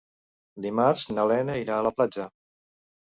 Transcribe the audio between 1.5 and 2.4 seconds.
irà a la platja.